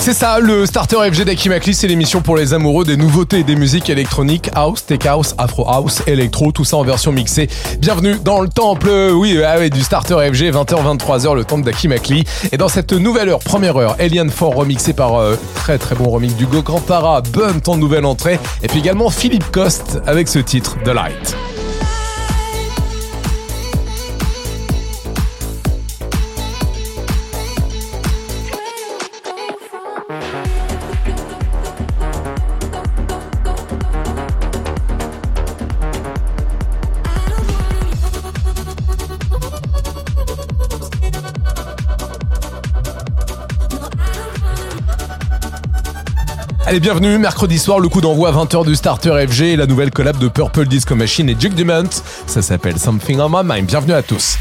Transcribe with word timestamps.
C'est 0.00 0.14
ça, 0.14 0.40
le 0.40 0.64
Starter 0.64 0.96
FG 1.12 1.24
d'Akimakli, 1.24 1.74
c'est 1.74 1.86
l'émission 1.86 2.22
pour 2.22 2.34
les 2.34 2.54
amoureux 2.54 2.86
des 2.86 2.96
nouveautés 2.96 3.40
et 3.40 3.44
des 3.44 3.54
musiques 3.54 3.90
électroniques, 3.90 4.48
house, 4.54 4.86
tech 4.86 5.04
house, 5.04 5.34
afro 5.36 5.68
house, 5.68 6.00
électro, 6.06 6.52
tout 6.52 6.64
ça 6.64 6.78
en 6.78 6.84
version 6.84 7.12
mixée. 7.12 7.50
Bienvenue 7.80 8.16
dans 8.24 8.40
le 8.40 8.48
temple, 8.48 8.88
oui, 9.12 9.38
ah 9.44 9.68
du 9.68 9.82
Starter 9.82 10.14
FG, 10.32 10.52
20h, 10.52 10.96
23h, 10.96 11.34
le 11.34 11.44
temple 11.44 11.64
d'Akimakli. 11.64 12.24
Et 12.50 12.56
dans 12.56 12.68
cette 12.68 12.94
nouvelle 12.94 13.28
heure, 13.28 13.40
première 13.40 13.76
heure, 13.76 13.96
Alien 14.00 14.30
4 14.30 14.56
remixé 14.56 14.94
par 14.94 15.16
euh, 15.16 15.36
très 15.54 15.76
très 15.76 15.94
bon 15.94 16.08
remix 16.08 16.34
du 16.34 16.46
Go 16.46 16.62
Para, 16.62 17.20
Bun, 17.20 17.60
ton 17.62 17.76
nouvelle 17.76 18.06
entrée, 18.06 18.40
et 18.62 18.68
puis 18.68 18.78
également 18.78 19.10
Philippe 19.10 19.50
Coste 19.50 19.98
avec 20.06 20.28
ce 20.28 20.38
titre, 20.38 20.78
The 20.82 20.94
Light. 20.94 21.36
Allez, 46.70 46.78
bienvenue, 46.78 47.18
mercredi 47.18 47.58
soir, 47.58 47.80
le 47.80 47.88
coup 47.88 48.00
d'envoi 48.00 48.28
à 48.28 48.32
20h 48.32 48.64
du 48.64 48.76
Starter 48.76 49.26
FG, 49.26 49.56
la 49.56 49.66
nouvelle 49.66 49.90
collab 49.90 50.18
de 50.18 50.28
Purple 50.28 50.66
Disco 50.66 50.94
Machine 50.94 51.28
et 51.28 51.34
Jug 51.36 51.52
Dumont. 51.52 51.90
Ça 52.28 52.42
s'appelle 52.42 52.78
Something 52.78 53.18
on 53.18 53.28
My 53.28 53.42
Mind. 53.42 53.66
Bienvenue 53.66 53.94
à 53.94 54.04
tous. 54.04 54.38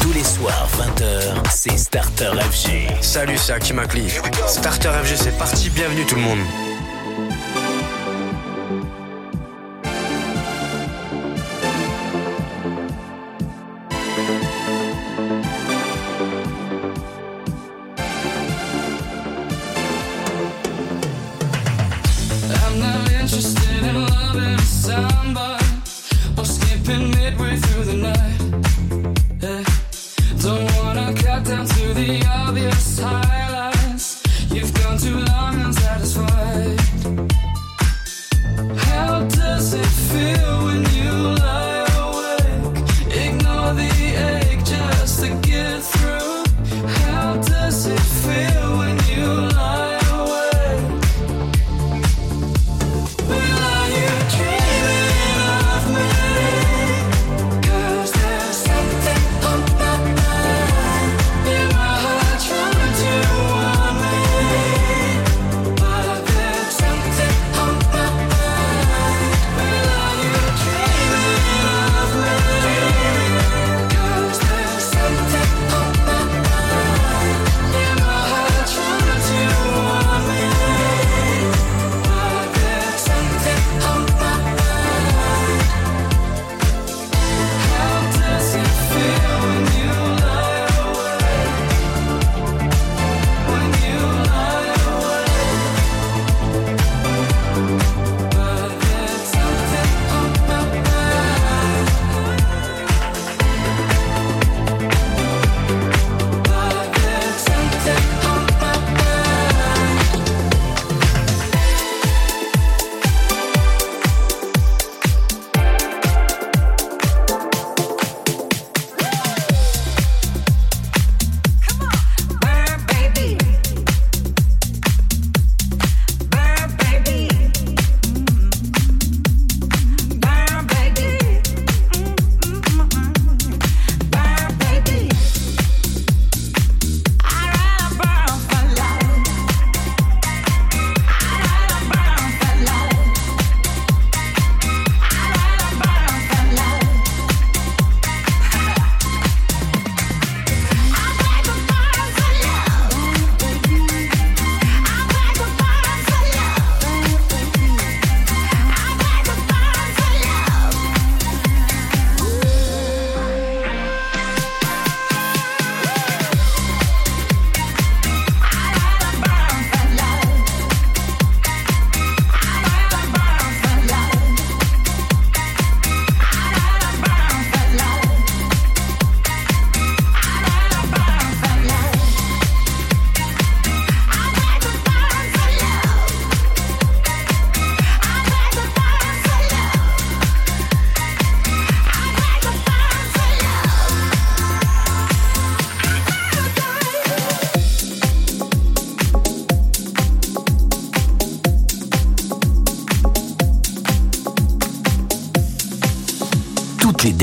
Tous 0.00 0.12
les 0.12 0.24
soirs, 0.24 0.66
20h, 0.76 1.50
c'est 1.52 1.78
Starter 1.78 2.32
FG. 2.50 3.00
Salut, 3.00 3.38
c'est 3.38 3.52
Hakim 3.52 3.78
Akli. 3.78 4.08
Starter 4.48 4.90
FG, 5.04 5.14
c'est 5.14 5.38
parti. 5.38 5.70
Bienvenue 5.70 6.04
tout 6.04 6.16
le 6.16 6.22
monde. 6.22 6.40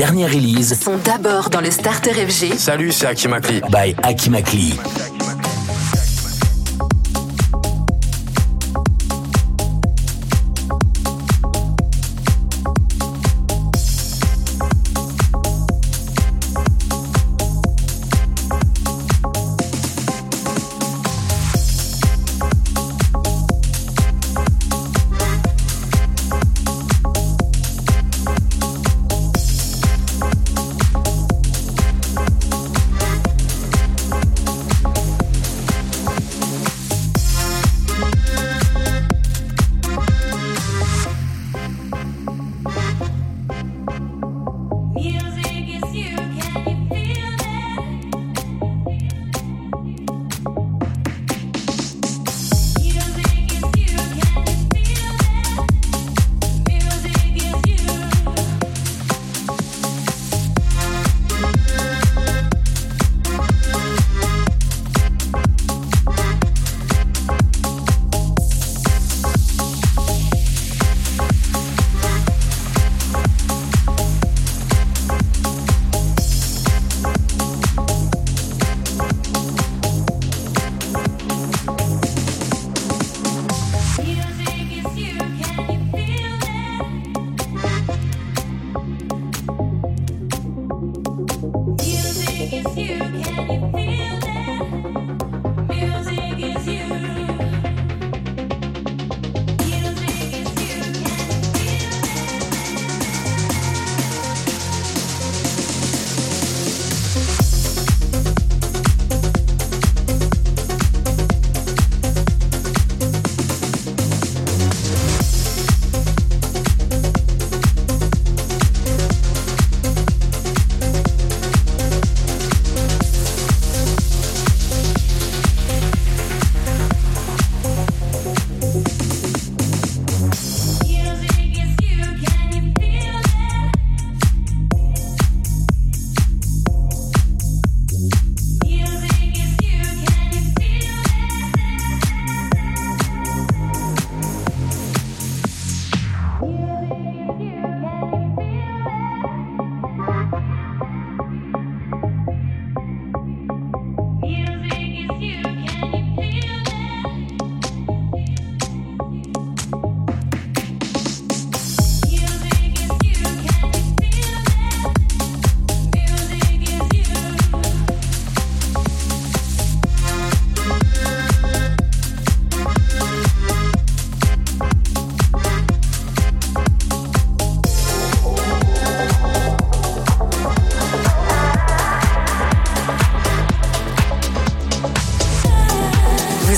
Dernières 0.02 0.30
releases 0.30 0.76
Sont 0.80 0.96
d'abord 0.96 1.48
dans 1.48 1.60
le 1.60 1.70
Starter 1.70 2.10
FG 2.12 2.56
Salut, 2.56 2.90
c'est 2.90 3.06
Hakim 3.06 3.34
Akli. 3.34 3.60
by 3.70 3.94
Akimakli. 4.02 4.74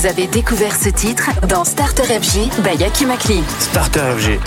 Vous 0.05 0.11
avez 0.11 0.27
découvert 0.27 0.77
ce 0.77 0.91
titre 0.91 1.31
dans 1.49 1.65
Starter 1.65 2.03
FG 2.03 2.51
by 2.63 2.77
Yaki 2.79 3.07
Makli. 3.07 3.43
Starter 3.59 4.01
FG. 4.19 4.39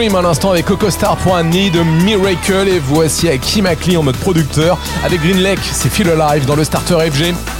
Cream 0.00 0.14
à 0.14 0.22
l'instant 0.22 0.52
avec 0.52 0.64
Coco 0.64 0.88
Star 0.88 1.18
Miracle 1.84 2.68
et 2.68 2.78
voici 2.78 3.28
avec 3.28 3.42
Kim 3.42 3.66
Ackley 3.66 3.98
en 3.98 4.02
mode 4.02 4.16
producteur 4.16 4.78
avec 5.04 5.20
Green 5.20 5.42
Lake, 5.42 5.60
c'est 5.62 5.90
Feel 5.90 6.08
Alive 6.08 6.46
dans 6.46 6.56
le 6.56 6.64
starter 6.64 7.10
FG. 7.10 7.59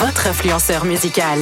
Votre 0.00 0.28
influenceur 0.28 0.86
musical. 0.86 1.38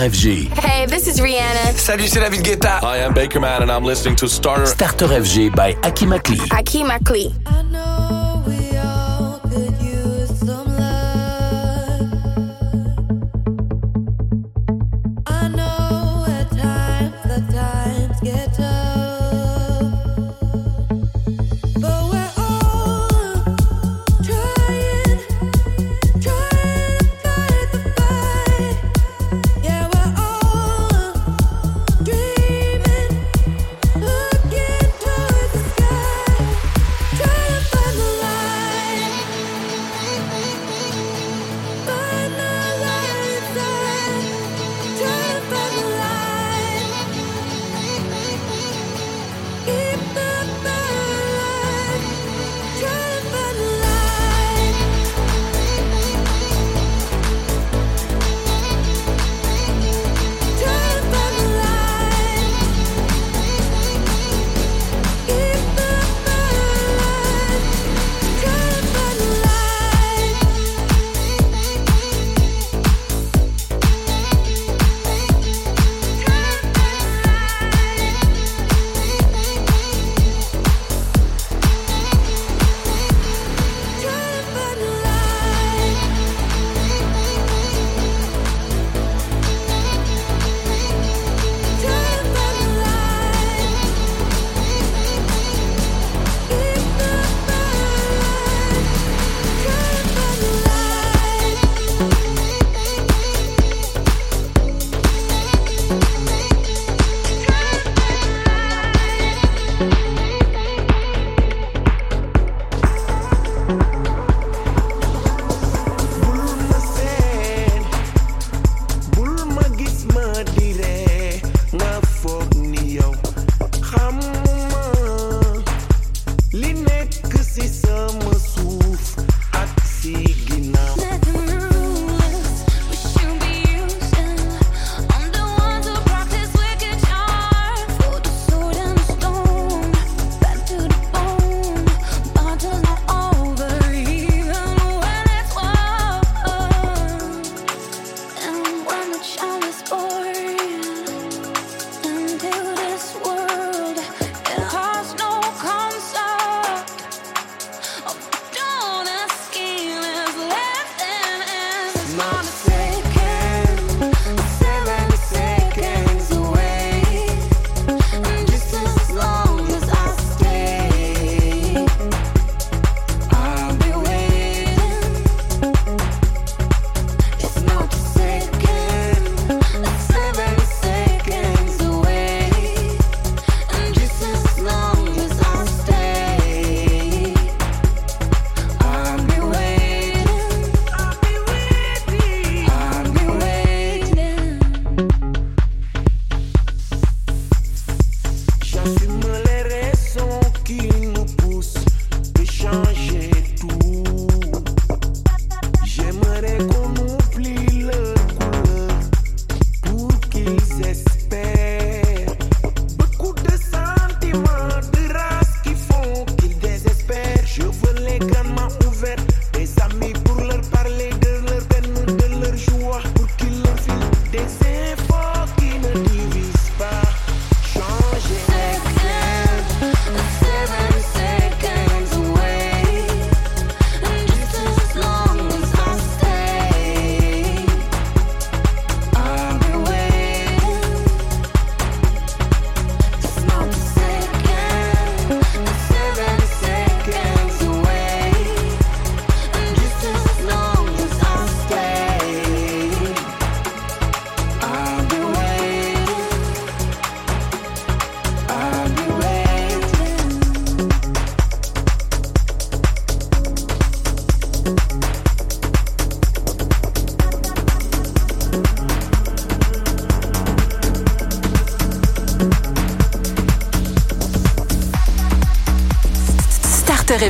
Hey, 0.00 0.86
this 0.86 1.06
is 1.06 1.20
Rihanna. 1.20 1.76
Salut, 1.76 2.08
c'est 2.08 2.20
David 2.20 2.42
Guetta. 2.42 2.80
I 2.82 3.04
am 3.04 3.12
Bakerman 3.12 3.60
and 3.60 3.70
I'm 3.70 3.84
listening 3.84 4.16
to 4.16 4.28
Starter. 4.28 4.64
Starter 4.64 5.08
FG 5.08 5.54
by 5.54 5.76
Aki 5.82 6.06
Makli. 6.06 6.40
Aki 6.50 6.84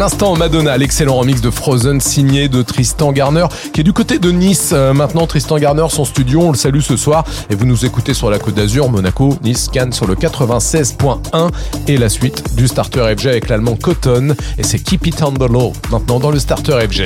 L'instant, 0.00 0.34
Madonna, 0.34 0.78
l'excellent 0.78 1.14
remix 1.14 1.42
de 1.42 1.50
Frozen 1.50 2.00
signé 2.00 2.48
de 2.48 2.62
Tristan 2.62 3.12
Garner, 3.12 3.44
qui 3.74 3.82
est 3.82 3.84
du 3.84 3.92
côté 3.92 4.18
de 4.18 4.30
Nice. 4.30 4.70
Euh, 4.72 4.94
maintenant, 4.94 5.26
Tristan 5.26 5.58
Garner, 5.58 5.84
son 5.90 6.06
studio, 6.06 6.40
on 6.40 6.52
le 6.52 6.56
salue 6.56 6.80
ce 6.80 6.96
soir. 6.96 7.22
Et 7.50 7.54
vous 7.54 7.66
nous 7.66 7.84
écoutez 7.84 8.14
sur 8.14 8.30
la 8.30 8.38
Côte 8.38 8.54
d'Azur, 8.54 8.88
Monaco, 8.88 9.36
Nice, 9.42 9.68
Cannes 9.70 9.92
sur 9.92 10.06
le 10.06 10.14
96.1. 10.14 11.50
Et 11.86 11.98
la 11.98 12.08
suite 12.08 12.56
du 12.56 12.66
Starter 12.66 13.14
FG 13.14 13.26
avec 13.26 13.50
l'allemand 13.50 13.76
Cotton. 13.76 14.34
Et 14.56 14.62
c'est 14.62 14.78
Keep 14.78 15.06
It 15.08 15.22
On 15.22 15.32
The 15.32 15.50
Low, 15.50 15.74
maintenant 15.90 16.18
dans 16.18 16.30
le 16.30 16.38
Starter 16.38 16.78
FG. 16.88 17.04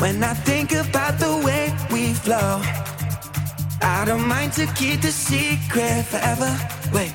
When 0.00 0.24
I 0.24 0.32
think 0.32 0.72
about 0.72 1.18
the 1.18 1.44
way 1.44 1.59
flow, 2.20 2.60
I 3.82 4.04
don't 4.04 4.26
mind 4.26 4.52
to 4.54 4.66
keep 4.74 5.00
the 5.00 5.12
secret 5.12 6.04
forever. 6.04 6.50
Wait, 6.92 7.12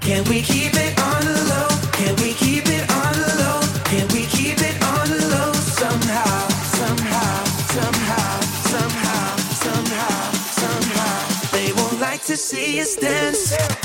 can 0.00 0.24
we 0.24 0.40
keep 0.40 0.72
it 0.74 0.92
on 0.98 1.20
the 1.24 1.38
low? 1.52 1.68
Can 1.92 2.14
we 2.16 2.32
keep 2.32 2.64
it 2.66 2.84
on 2.90 3.12
the 3.22 3.32
low? 3.42 3.60
Can 3.84 4.06
we 4.14 4.24
keep 4.26 4.58
it 4.58 4.76
on 4.82 5.08
the 5.08 5.22
low 5.34 5.52
somehow? 5.52 6.48
Somehow, 6.80 7.44
somehow, 7.76 8.40
somehow, 8.72 9.36
somehow, 9.64 10.32
somehow. 10.62 11.50
They 11.52 11.72
won't 11.72 12.00
like 12.00 12.22
to 12.24 12.36
see 12.36 12.80
us 12.80 12.96
dance. 12.96 13.75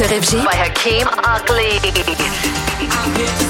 Starter 0.00 0.22
FG 0.22 0.44
by 0.46 0.56
Hakeem 0.56 1.06
Ugly. 1.24 3.49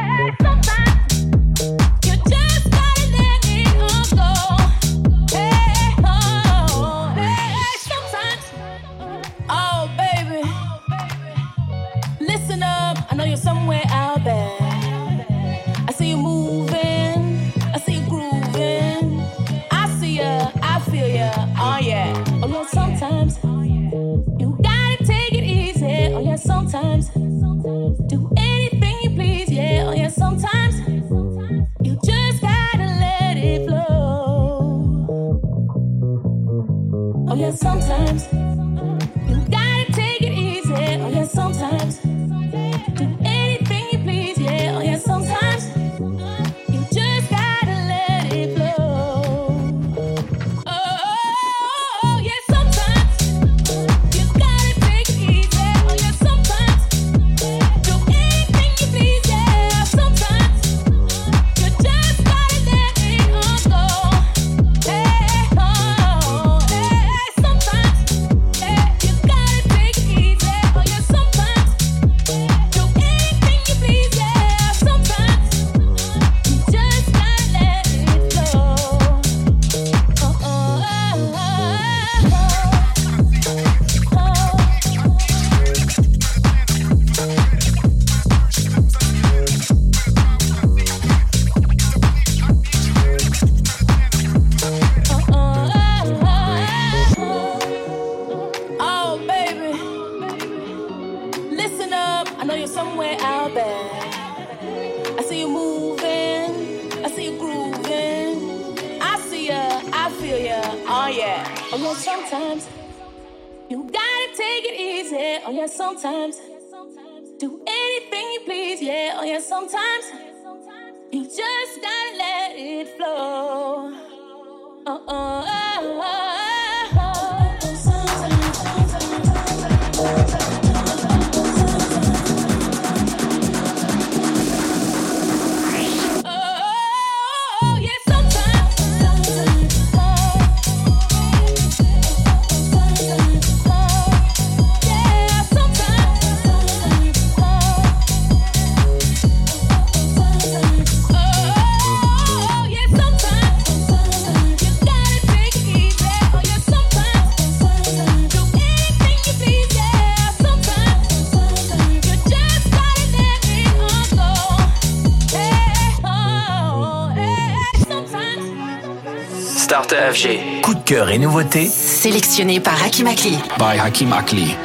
cœur 170.91 171.09
et 171.09 171.19
nouveautés 171.19 171.67
sélectionnés 171.67 172.59
par 172.59 172.73
Hakim 172.83 173.07
Akli. 173.07 173.37
By 173.57 173.79
Hakim 173.79 174.11
Akli. 174.11 174.57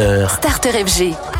Starter. 0.00 0.74
FG. 0.86 1.39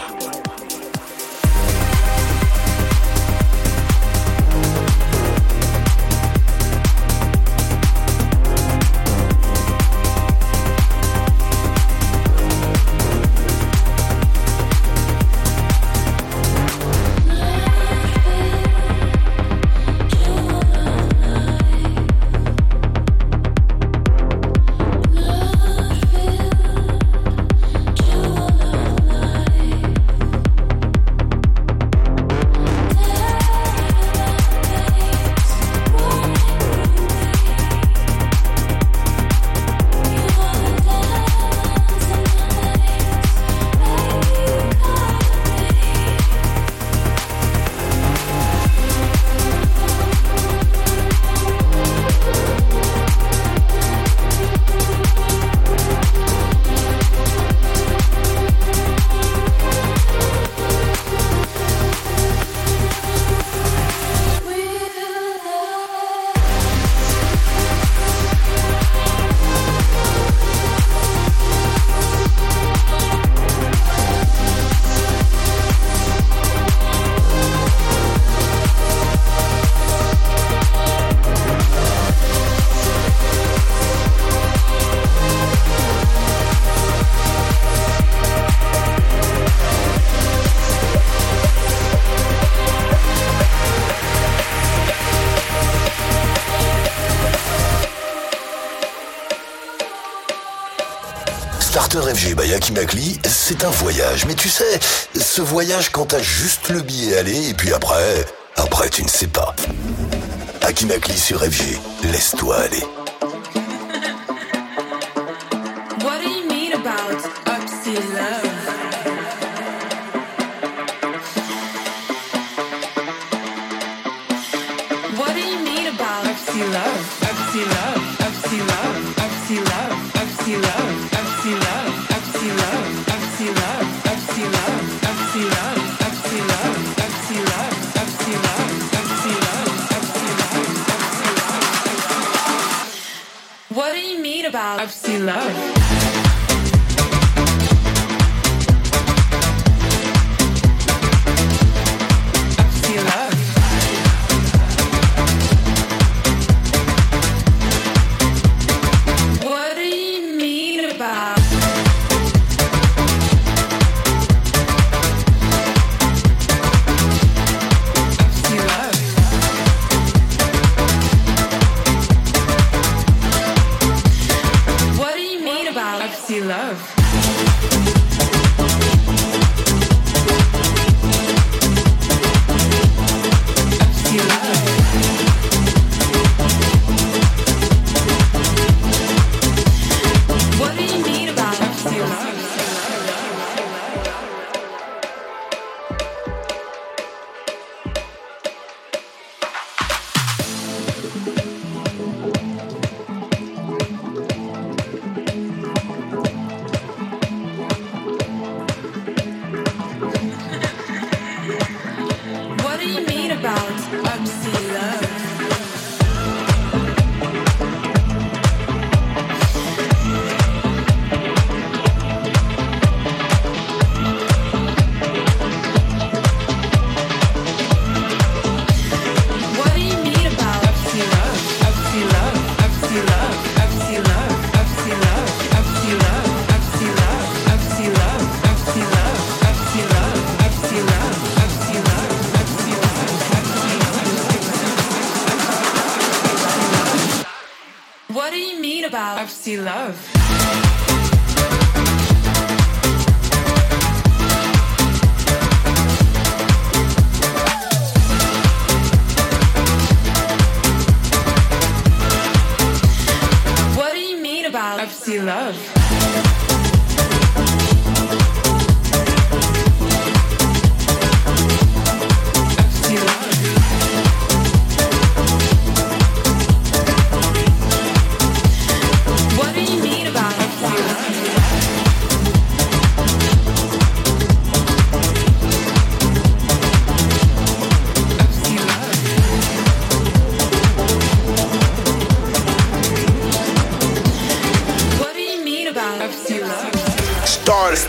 FG 102.71 102.77
by 102.77 102.79
Hakim 102.79 102.83
Akli, 102.83 103.19
c'est 103.27 103.63
un 103.63 103.69
voyage. 103.69 104.25
Mais 104.25 104.35
tu 104.35 104.49
sais, 104.49 104.79
ce 105.19 105.41
voyage 105.41 105.89
quand 105.89 106.07
t'as 106.07 106.21
juste 106.21 106.69
le 106.69 106.81
billet 106.81 107.17
aller 107.17 107.49
et 107.49 107.53
puis 107.53 107.73
après, 107.73 108.25
après 108.55 108.89
tu 108.89 109.03
ne 109.03 109.07
sais 109.07 109.27
pas. 109.27 109.55
Hakim 110.61 110.91
Akli 110.91 111.17
sur 111.17 111.41
FG, 111.43 111.79
laisse-toi 112.11 112.57
aller. 112.57 113.00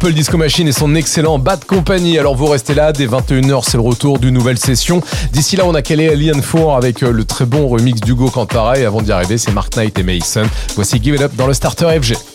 Purple 0.00 0.14
Disco 0.14 0.38
Machine 0.38 0.66
et 0.66 0.72
son 0.72 0.94
excellent 0.94 1.38
Bad 1.38 1.66
Company. 1.66 2.18
Alors 2.18 2.34
vous 2.34 2.46
restez 2.46 2.72
là, 2.72 2.90
dès 2.90 3.06
21h, 3.06 3.62
c'est 3.64 3.76
le 3.76 3.82
retour 3.82 4.18
d'une 4.18 4.32
nouvelle 4.32 4.56
session. 4.56 5.02
D'ici 5.30 5.56
là, 5.56 5.64
on 5.66 5.74
a 5.74 5.82
calé 5.82 6.08
Alien 6.08 6.40
4 6.40 6.70
avec 6.70 7.02
euh, 7.02 7.12
le 7.12 7.24
très 7.24 7.44
bon 7.44 7.68
remix 7.68 8.00
d'Hugo 8.00 8.30
Cantara. 8.30 8.78
Et 8.78 8.86
avant 8.86 9.02
d'y 9.02 9.12
arriver, 9.12 9.36
c'est 9.36 9.52
Mark 9.52 9.76
Knight 9.76 9.98
et 9.98 10.02
Mason. 10.02 10.44
Voici 10.74 11.02
Give 11.02 11.16
It 11.16 11.20
Up 11.20 11.32
dans 11.36 11.46
le 11.46 11.52
Starter 11.52 12.00
FG. 12.00 12.29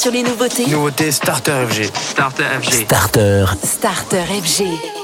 Sur 0.00 0.12
les 0.12 0.22
nouveautés. 0.22 0.66
Nouveauté 0.66 1.12
Starter 1.12 1.66
FG. 1.68 1.90
Starter 1.94 2.44
FG. 2.62 2.72
Starter. 2.84 3.44
Starter 3.62 4.24
FG. 4.42 4.99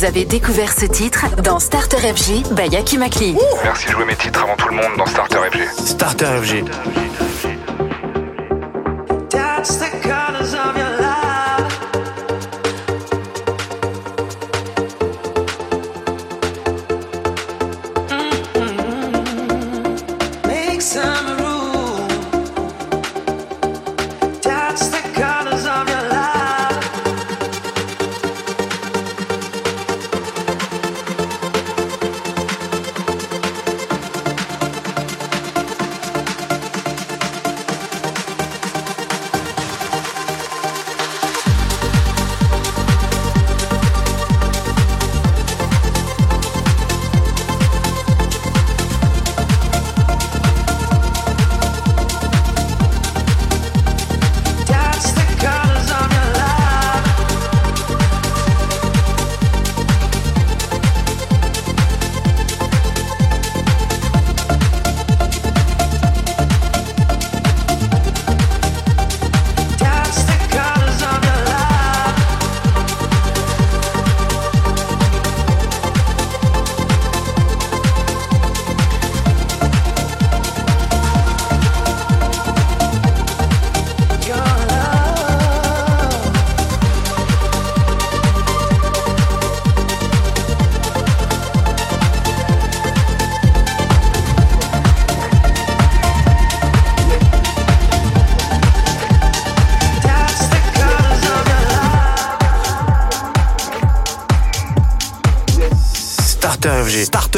Vous 0.00 0.06
avez 0.06 0.24
découvert 0.24 0.72
ce 0.72 0.86
titre 0.86 1.26
dans 1.42 1.58
Starter 1.58 1.98
FG 1.98 2.54
by 2.54 2.68
Yaki 2.72 2.96
Makli. 2.96 3.36
Merci 3.62 3.84
de 3.84 3.90
jouer 3.90 4.06
mes 4.06 4.16
titres 4.16 4.42
avant 4.42 4.56
tout 4.56 4.68
le 4.68 4.76
monde 4.76 4.96
dans 4.96 5.04
Starter 5.04 5.36
FG. 5.52 5.84
Starter 5.84 6.40
FG. 6.42 6.64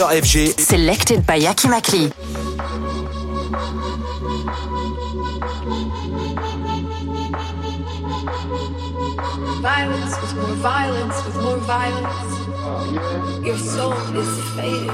FG. 0.08 0.54
FG. 0.54 0.60
Selected 0.60 1.26
by 1.26 1.38
Yaki 1.38 1.68
Makli. 1.70 2.12
Violence 9.62 10.20
with 10.20 10.34
more 10.34 10.56
violence 10.56 11.24
with 11.24 11.36
more 11.42 11.58
violence. 11.58 13.46
Your 13.46 13.58
soul 13.58 13.92
is 14.16 14.32
fading. 14.56 14.86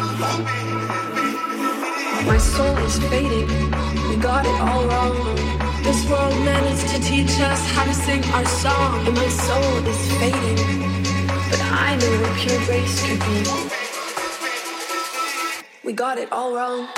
My 2.26 2.38
soul 2.38 2.76
is 2.78 2.98
fading. 3.08 3.48
We 4.08 4.16
got 4.16 4.44
it 4.44 4.60
all 4.60 4.84
wrong. 4.86 5.36
This 5.82 6.08
world 6.10 6.34
managed 6.44 6.88
to 6.88 7.00
teach 7.00 7.40
us 7.40 7.60
how 7.72 7.84
to 7.84 7.94
sing 7.94 8.22
our 8.32 8.44
song, 8.44 9.06
and 9.06 9.16
my 9.16 9.28
soul 9.28 9.86
is 9.86 10.12
fading. 10.18 10.58
But 11.50 11.62
I 11.62 11.96
know 11.96 12.20
what 12.22 12.36
pure 12.36 12.60
grace 12.66 13.06
could 13.06 13.20
be. 13.20 13.77
Got 15.98 16.18
it 16.18 16.30
all 16.30 16.54
wrong. 16.54 16.97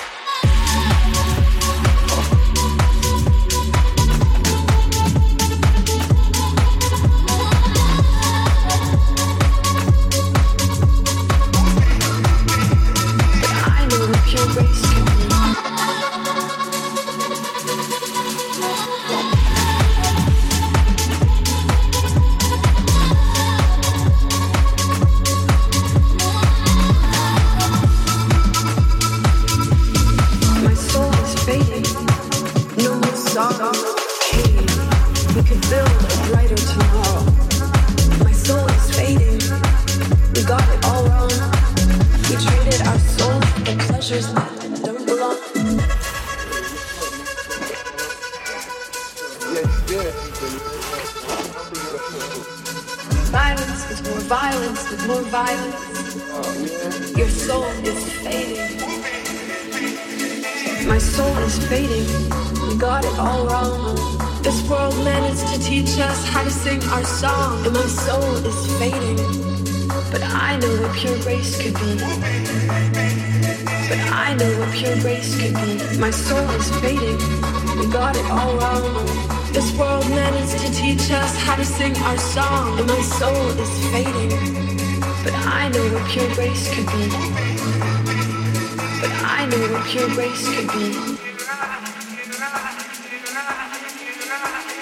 Pure 89.91 90.09
grace 90.11 90.47
could 90.55 90.69
be. 90.73 91.19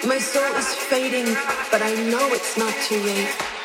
My 0.07 0.19
soul 0.19 0.55
is 0.57 0.75
fading, 0.91 1.35
but 1.73 1.81
I 1.81 1.95
know 2.11 2.29
it's 2.35 2.59
not 2.59 2.75
too 2.87 3.01
late. 3.01 3.58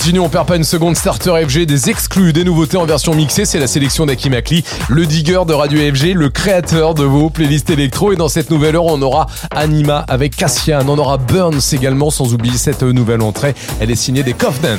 Continue, 0.00 0.20
on 0.20 0.30
perd 0.30 0.46
pas 0.48 0.56
une 0.56 0.64
seconde. 0.64 0.96
Starter 0.96 1.44
FG, 1.46 1.66
des 1.66 1.90
exclus, 1.90 2.32
des 2.32 2.42
nouveautés 2.42 2.78
en 2.78 2.86
version 2.86 3.14
mixée. 3.14 3.44
C'est 3.44 3.58
la 3.58 3.66
sélection 3.66 4.06
d'Aki 4.06 4.30
Makli, 4.30 4.64
le 4.88 5.04
digger 5.04 5.42
de 5.46 5.52
Radio 5.52 5.78
FG, 5.78 6.14
le 6.14 6.30
créateur 6.30 6.94
de 6.94 7.04
vos 7.04 7.28
playlists 7.28 7.68
électro. 7.68 8.10
Et 8.10 8.16
dans 8.16 8.28
cette 8.28 8.50
nouvelle 8.50 8.76
heure, 8.76 8.86
on 8.86 9.02
aura 9.02 9.26
Anima 9.50 10.06
avec 10.08 10.34
Cassian. 10.34 10.88
On 10.88 10.96
aura 10.96 11.18
Burns 11.18 11.60
également, 11.72 12.08
sans 12.08 12.32
oublier 12.32 12.56
cette 12.56 12.82
nouvelle 12.82 13.20
entrée. 13.20 13.54
Elle 13.78 13.90
est 13.90 13.94
signée 13.94 14.22
des 14.22 14.32
Covenants. 14.32 14.78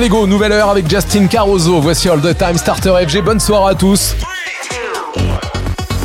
Allez 0.00 0.08
go, 0.08 0.26
nouvelle 0.26 0.52
heure 0.52 0.70
avec 0.70 0.88
Justin 0.88 1.26
Caruso. 1.26 1.78
Voici 1.78 2.08
All 2.08 2.22
the 2.22 2.34
Time 2.34 2.56
Starter 2.56 2.94
FG. 3.06 3.22
Bonne 3.22 3.38
soirée 3.38 3.72
à 3.72 3.74
tous. 3.74 4.14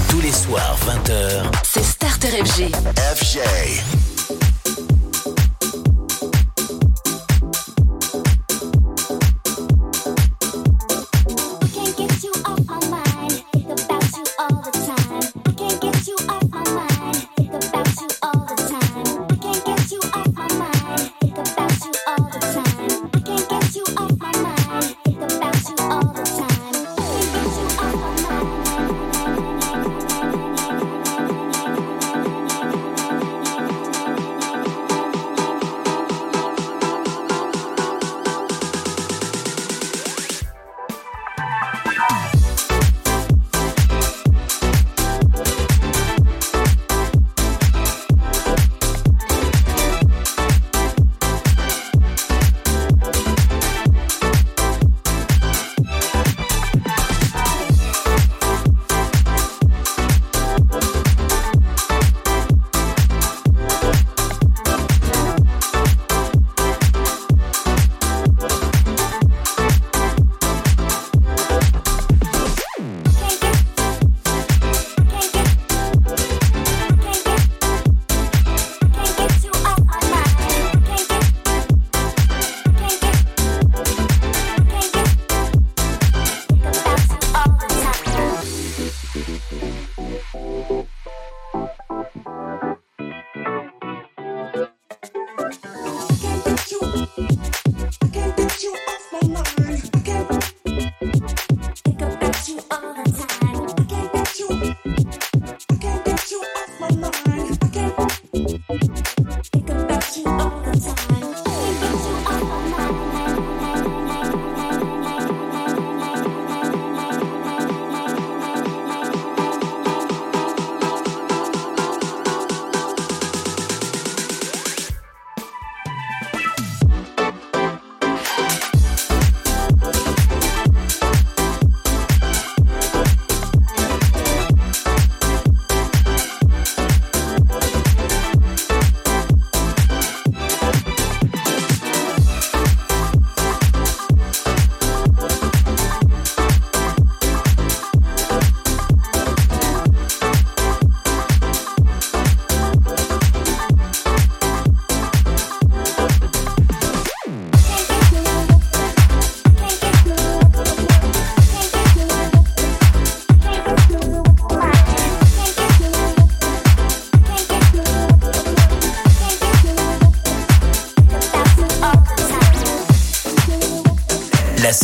Tous 0.10 0.20
les 0.20 0.34
soirs, 0.34 0.76
20h. 0.86 1.43
C'est 1.64 1.82
Starter 1.82 2.43
FG. 2.43 2.72
FG. 3.16 4.05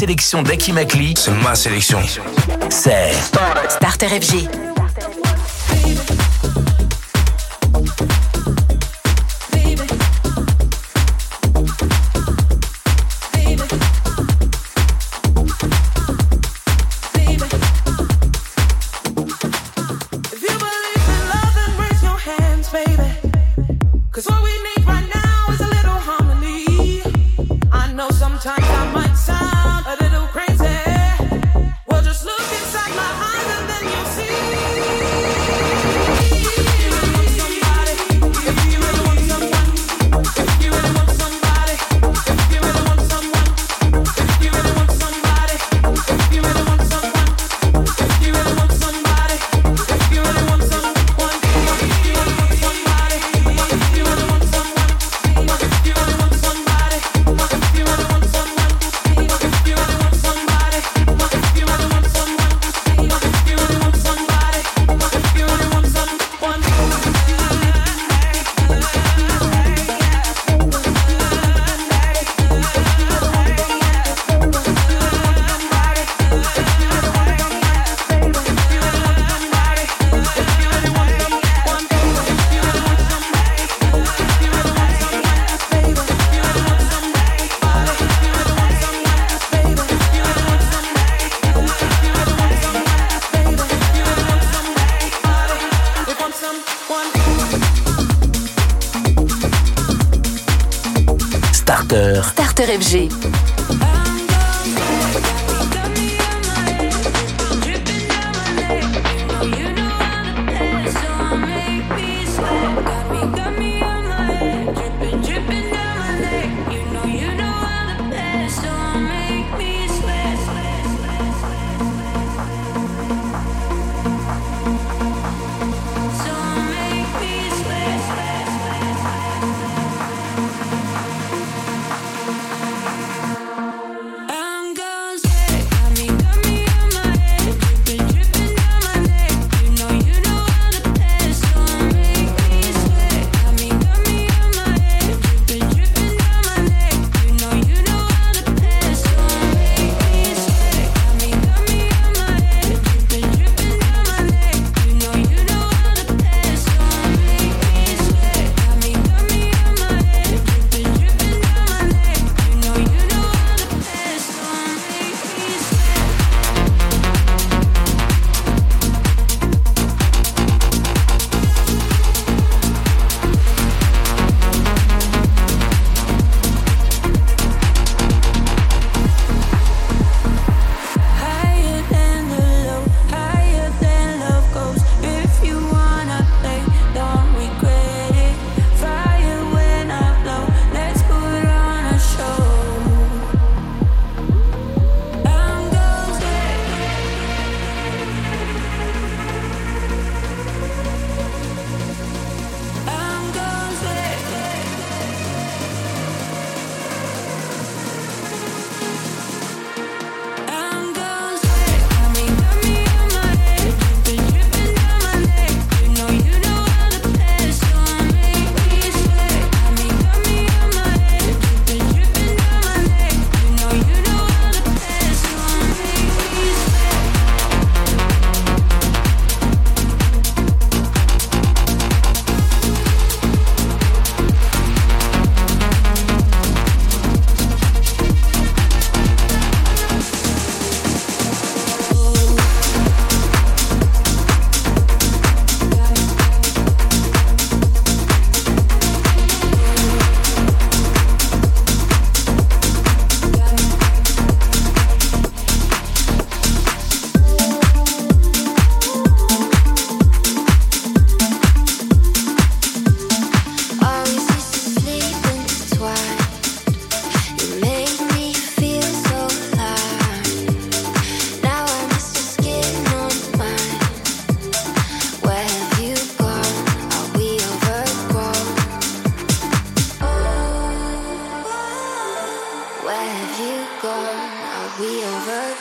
Sélection 0.02 0.42
d'Aki 0.42 0.74
Makli, 0.74 1.14
C'est 1.16 1.30
ma 1.30 1.54
sélection. 1.54 2.00
c'est 2.72 3.14
Starter 3.70 4.08
FG. 4.08 4.61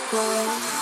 Bye. 0.09 0.80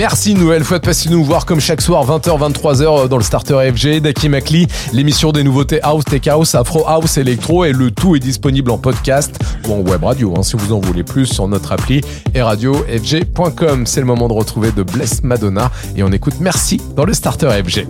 Merci 0.00 0.32
une 0.32 0.38
nouvelle 0.38 0.64
fois 0.64 0.78
de 0.78 0.84
passer 0.86 1.10
nous 1.10 1.22
voir 1.22 1.44
comme 1.44 1.60
chaque 1.60 1.82
soir 1.82 2.06
20h 2.06 2.30
euh, 2.30 2.48
23h 2.48 3.08
dans 3.08 3.18
le 3.18 3.22
starter 3.22 3.70
FG 3.70 4.00
Daki 4.00 4.30
Makli, 4.30 4.66
l'émission 4.94 5.30
des 5.30 5.44
nouveautés 5.44 5.78
house, 5.82 6.06
tech 6.06 6.26
house, 6.26 6.54
afro 6.54 6.88
house, 6.88 7.18
Electro 7.18 7.66
et 7.66 7.72
le 7.72 7.90
tout 7.90 8.16
est 8.16 8.18
disponible 8.18 8.70
en 8.70 8.78
podcast 8.78 9.38
ou 9.68 9.74
en 9.74 9.80
web 9.80 10.02
radio 10.02 10.32
hein, 10.38 10.42
si 10.42 10.56
vous 10.56 10.72
en 10.72 10.80
voulez 10.80 11.02
plus 11.02 11.26
sur 11.26 11.46
notre 11.48 11.72
appli 11.72 12.00
et 12.34 12.40
radiofg.com. 12.40 13.84
C'est 13.84 14.00
le 14.00 14.06
moment 14.06 14.28
de 14.28 14.32
retrouver 14.32 14.72
de 14.72 14.82
Bless 14.82 15.22
Madonna 15.22 15.70
et 15.94 16.02
on 16.02 16.10
écoute 16.12 16.36
Merci 16.40 16.80
dans 16.96 17.04
le 17.04 17.12
starter 17.12 17.50
FG. 17.62 17.86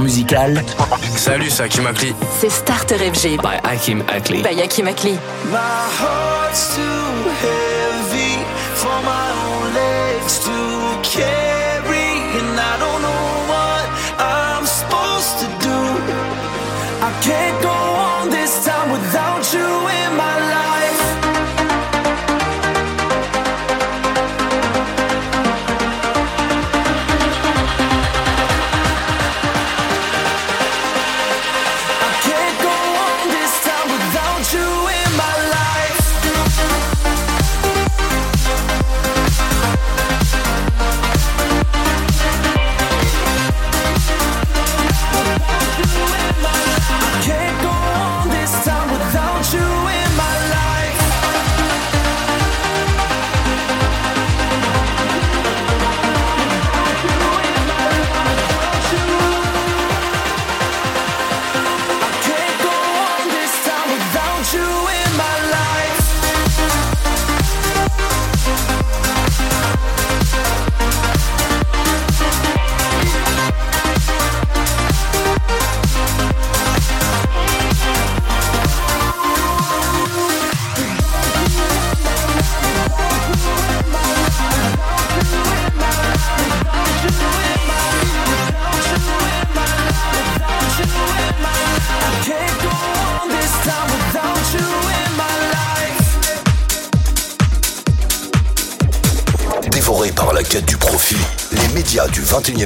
musical. 0.00 0.62
Salut, 1.16 1.50
c'est 1.50 1.62
Hakim 1.62 1.86
Akli. 1.86 2.14
C'est 2.38 2.50
Starter 2.50 2.96
FG. 2.96 3.38
By 3.38 3.60
Hakim 3.64 4.02
Akli. 4.08 4.42
By 4.42 4.60
Hakim 4.60 4.86
Akli. 4.86 5.18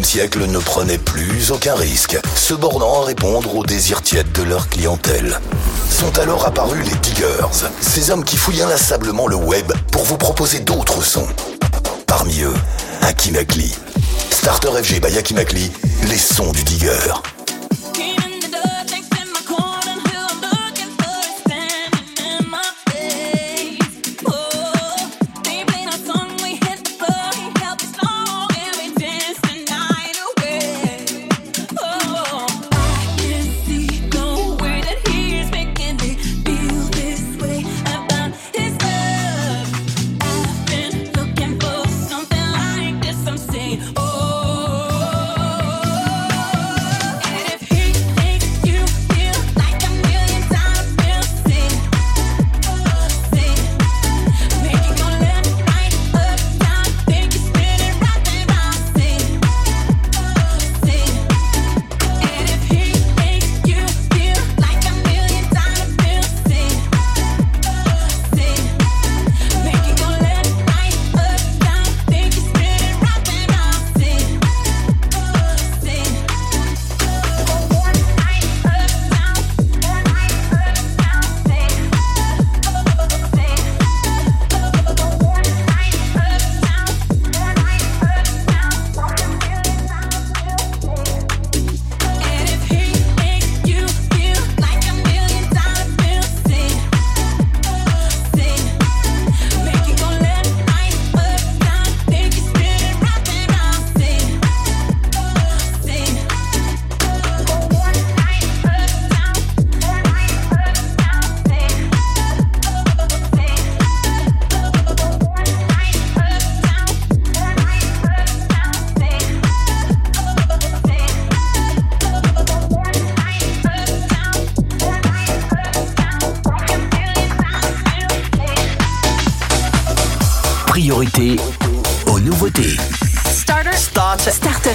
siècle 0.05 0.47
ne 0.47 0.59
prenaient 0.59 0.99
plus 0.99 1.51
aucun 1.51 1.75
risque, 1.75 2.19
se 2.37 2.55
bornant 2.55 3.03
à 3.03 3.07
répondre 3.07 3.57
aux 3.57 3.65
désirs 3.65 4.03
tièdes 4.03 4.33
de 4.33 4.43
leur 4.43 4.69
clientèle. 4.69 5.41
Sont 5.91 6.19
alors 6.19 6.47
apparus 6.47 6.85
les 6.85 6.97
diggers, 6.97 7.47
ces 7.81 8.11
hommes 8.11 8.25
qui 8.25 8.37
fouillent 8.37 8.63
inlassablement 8.63 9.27
le 9.27 9.37
web 9.37 9.73
pour 9.91 10.05
vous 10.05 10.17
proposer 10.17 10.61
d'autres 10.61 11.03
sons. 11.03 11.29
Parmi 12.07 12.41
eux, 12.43 12.55
Akimakli, 13.03 13.75
Starter 14.31 14.71
FG 14.83 15.01
by 15.01 15.19
Akimakli, 15.19 15.71
les 16.09 16.19
sons 16.19 16.53
du 16.53 16.63
digger. 16.65 17.13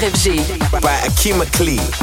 RFG. 0.03 0.81
By 0.81 1.07
Akima 1.07 1.45
Klee. 1.45 2.02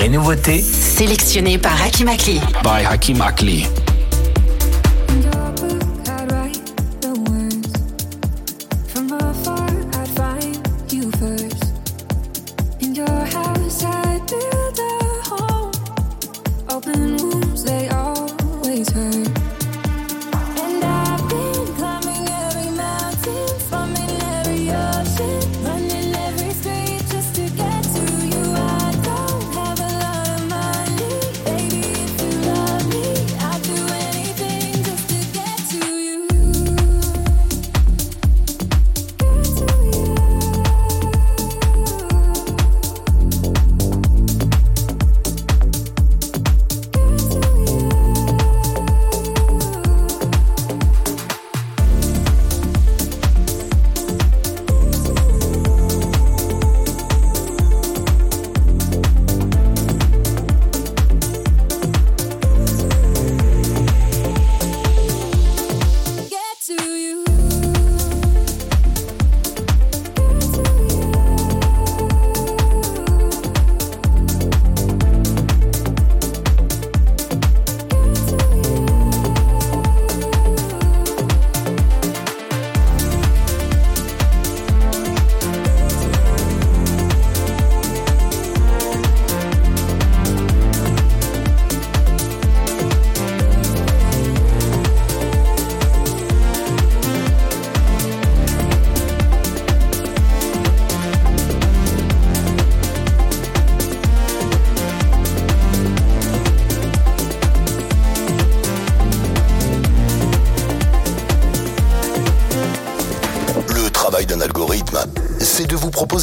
et 0.00 0.08
nouveautés 0.08 0.60
sélectionnés 0.60 1.58
par 1.58 1.72
Hakim 1.82 2.08
Akli. 2.08 2.40
By 2.62 2.84
Hakim 2.84 3.20
Akli. 3.20 3.66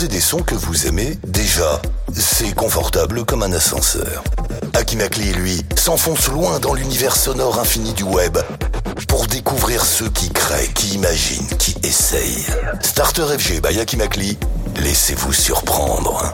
Des 0.07 0.21
sons 0.21 0.41
que 0.41 0.55
vous 0.55 0.87
aimez 0.87 1.17
déjà. 1.27 1.81
C'est 2.13 2.53
confortable 2.53 3.25
comme 3.25 3.43
un 3.43 3.51
ascenseur. 3.51 4.23
Akimakli, 4.73 5.33
lui, 5.33 5.65
s'enfonce 5.75 6.27
loin 6.27 6.59
dans 6.59 6.73
l'univers 6.73 7.15
sonore 7.15 7.59
infini 7.59 7.93
du 7.93 8.03
web 8.03 8.37
pour 9.07 9.27
découvrir 9.27 9.83
ceux 9.85 10.09
qui 10.09 10.29
créent, 10.29 10.71
qui 10.73 10.95
imaginent, 10.95 11.47
qui 11.57 11.75
essayent. 11.83 12.45
Starter 12.81 13.25
FG 13.37 13.61
by 13.61 13.79
Akimakli, 13.79 14.37
laissez-vous 14.77 15.33
surprendre. 15.33 16.33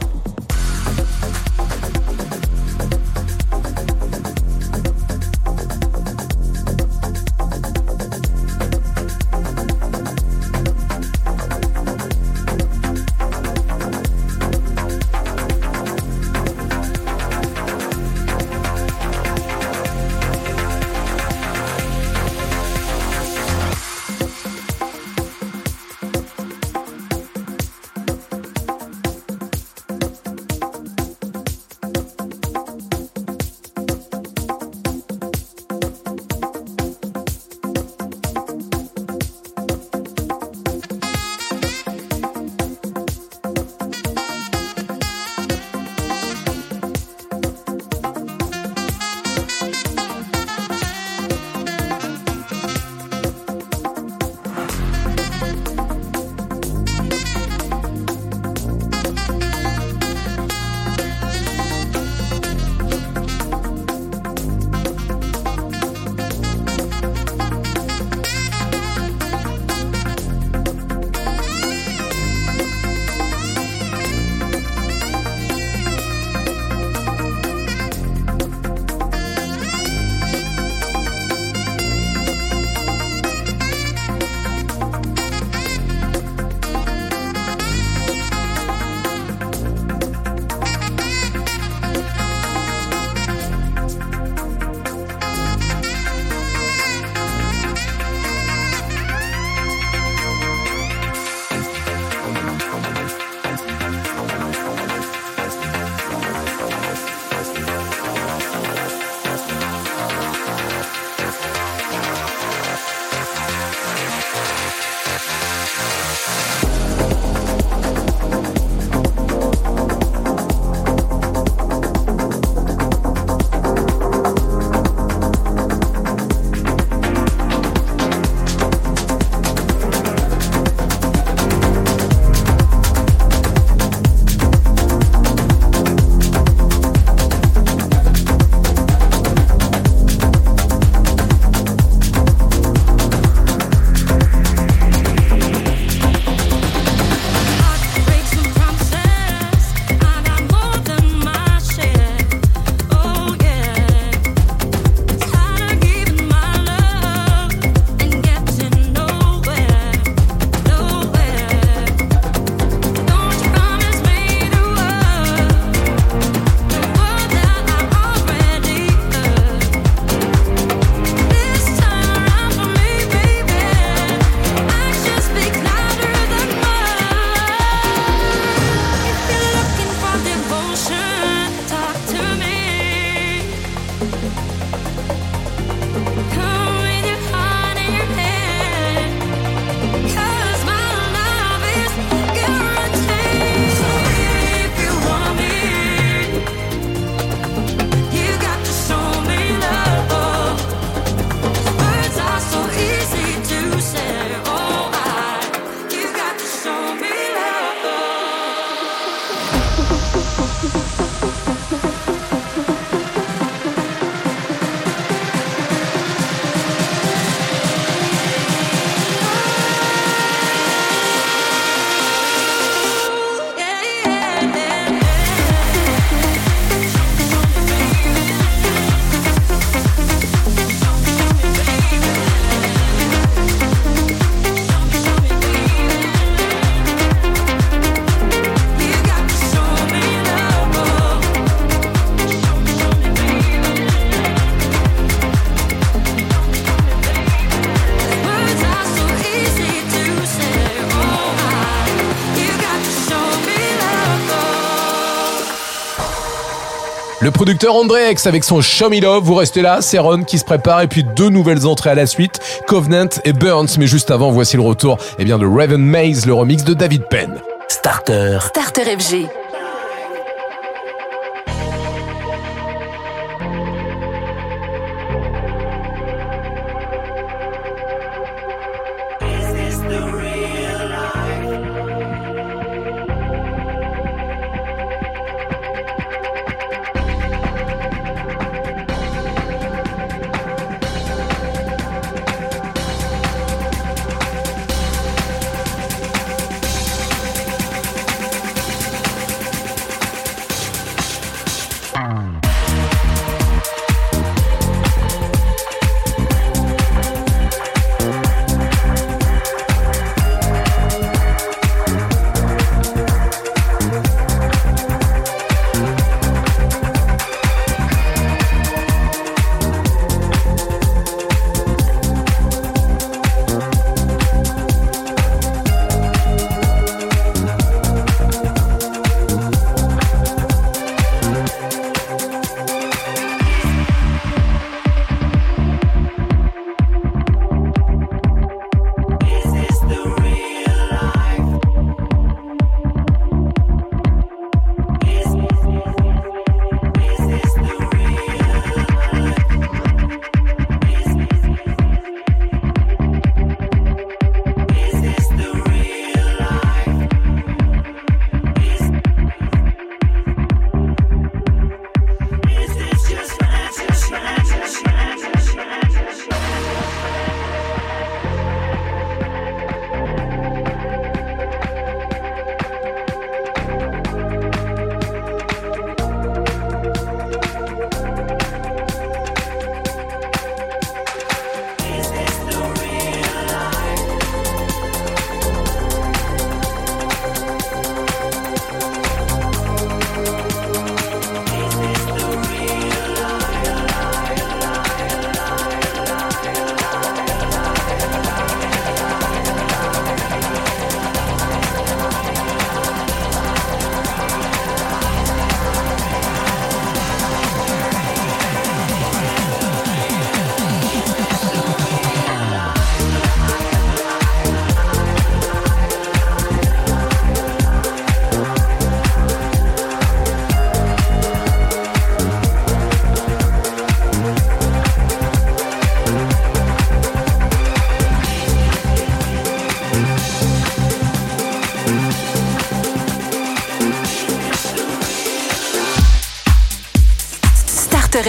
Le 257.23 257.31
producteur 257.31 257.73
André 257.73 258.11
X 258.11 258.27
avec 258.27 258.43
son 258.43 258.59
Show 258.59 258.89
Me 258.89 258.99
Love, 258.99 259.23
vous 259.23 259.35
restez 259.35 259.61
là, 259.61 259.81
c'est 259.81 259.97
Ron 259.97 260.25
qui 260.25 260.37
se 260.37 260.43
prépare 260.43 260.81
et 260.81 260.87
puis 260.87 261.05
deux 261.05 261.29
nouvelles 261.29 261.65
entrées 261.65 261.89
à 261.89 261.95
la 261.95 262.05
suite, 262.05 262.41
Covenant 262.67 263.07
et 263.23 263.31
Burns, 263.31 263.77
mais 263.79 263.87
juste 263.87 264.11
avant 264.11 264.29
voici 264.29 264.57
le 264.57 264.61
retour 264.61 264.97
eh 265.19 265.23
bien, 265.23 265.39
de 265.39 265.45
Raven 265.45 265.81
Maze, 265.81 266.25
le 266.25 266.33
remix 266.33 266.65
de 266.65 266.73
David 266.73 267.03
Penn. 267.09 267.39
Starter. 267.69 268.39
Starter 268.41 268.97
FG. 268.99 269.42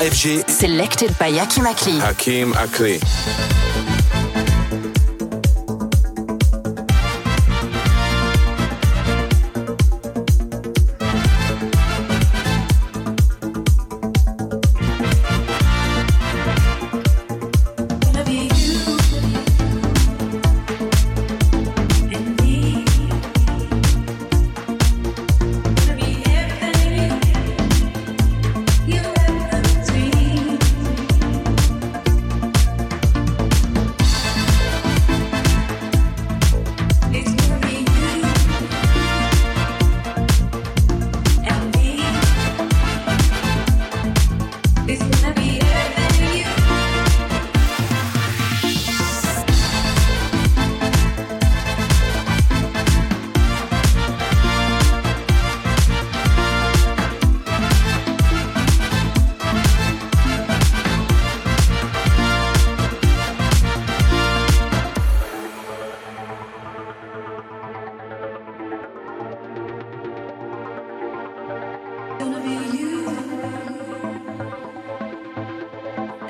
FG. 0.00 0.48
Selected 0.48 1.16
by 1.18 1.30
Hakim 1.30 1.64
Akli. 1.64 1.98
Hakim 2.00 2.52
Akli. 2.52 3.83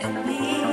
and 0.05 0.64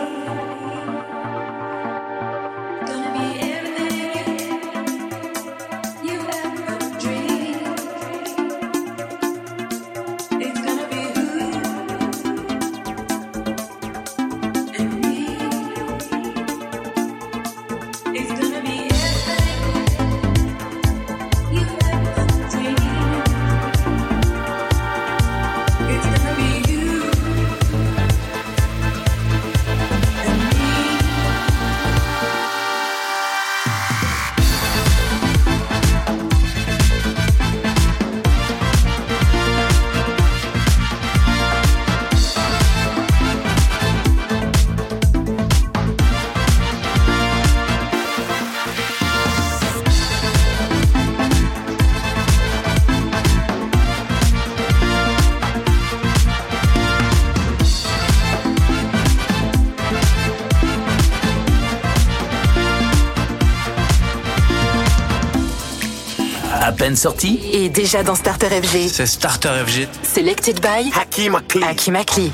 prochaine 66.91 66.95
sortie 66.95 67.39
est 67.53 67.69
déjà 67.69 68.03
dans 68.03 68.15
Starter 68.15 68.47
FG. 68.47 68.89
C'est 68.91 69.05
Starter 69.05 69.49
FG. 69.65 69.87
Selected 70.03 70.59
by 70.59 70.91
Hakim 70.93 71.35
Akli. 71.35 71.63
Hakim 71.63 71.95
Akli. 71.95 72.31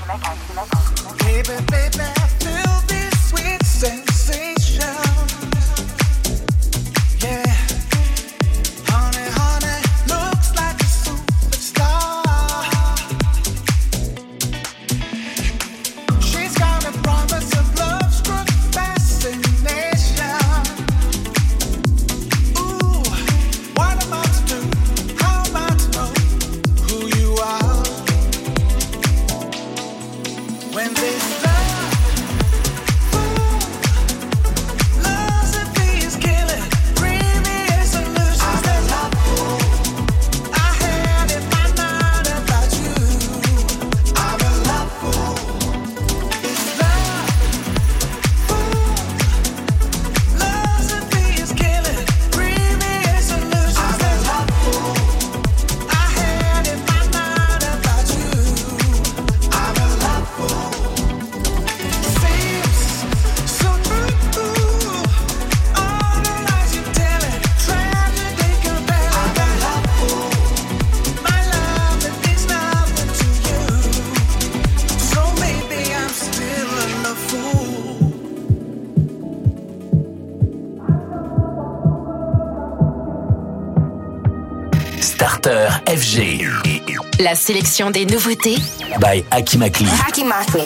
sélection 87.47 87.91
des 87.91 88.05
nouveautés 88.05 88.57
by 88.99 89.23
Akimakli. 89.31 89.87
Akimakli. 90.05 90.65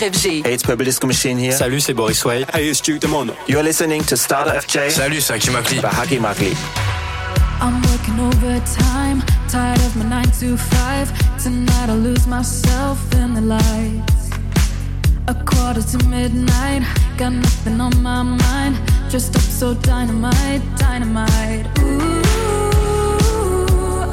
FG. 0.00 0.44
Hey, 0.44 0.54
it's 0.54 0.62
Purple 0.62 0.84
Disco 0.84 1.06
Machine 1.06 1.38
here. 1.38 1.52
Salut, 1.52 1.80
c'est 1.80 1.94
Boris 1.94 2.24
Way. 2.24 2.44
Hey, 2.52 2.68
it's 2.68 2.80
Duke 2.80 3.00
Demon. 3.00 3.30
You're 3.46 3.62
listening 3.62 4.02
to 4.04 4.16
Starter 4.16 4.52
FJ. 4.52 4.90
Salut, 4.90 5.20
c'est 5.20 5.34
Hakim 5.34 5.54
Akli. 5.54 5.80
By 5.80 5.88
Hakim 5.88 6.24
Akli. 6.24 6.54
I'm 7.60 7.82
working 7.82 8.20
overtime, 8.20 9.22
tired 9.48 9.80
of 9.80 9.96
my 9.96 10.04
9 10.04 10.30
to 10.40 10.56
5. 10.56 11.42
Tonight 11.42 11.88
I'll 11.88 11.96
lose 11.96 12.26
myself 12.26 12.98
in 13.14 13.34
the 13.34 13.40
lights. 13.40 14.30
A 15.26 15.34
quarter 15.34 15.82
to 15.82 15.98
midnight, 16.06 16.82
got 17.16 17.32
nothing 17.32 17.80
on 17.80 18.00
my 18.02 18.22
mind. 18.22 18.78
Dressed 19.10 19.34
up 19.34 19.42
so 19.42 19.74
dynamite, 19.74 20.62
dynamite. 20.76 21.66
Ooh, 21.80 22.22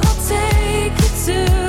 I'll 0.02 0.28
take 0.28 0.95
to. 1.26 1.65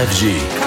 RFG. 0.00 0.59